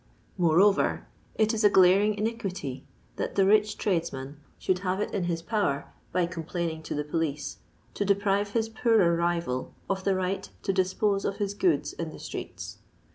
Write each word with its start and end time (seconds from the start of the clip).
Moreover, 0.35 1.05
it 1.35 1.53
is 1.53 1.63
a 1.63 1.69
glaring 1.69 2.15
iniquity 2.15 2.87
that 3.17 3.35
the 3.35 3.45
rich 3.45 3.77
tradesman 3.77 4.39
should 4.57 4.79
have 4.79 4.99
it 4.99 5.11
in 5.13 5.25
his 5.25 5.43
power, 5.43 5.93
by 6.11 6.25
complaining 6.25 6.81
to 6.81 6.95
the 6.95 7.03
police, 7.03 7.57
to 7.93 8.03
deprive 8.03 8.53
his 8.53 8.67
poorer 8.67 9.15
rival 9.15 9.75
of 9.87 10.03
the 10.03 10.15
right 10.15 10.49
to 10.63 10.73
dispose 10.73 11.23
of 11.23 11.37
his 11.37 11.53
goods 11.53 11.93
in 11.93 12.09
the 12.11 12.17
streets. 12.19 12.79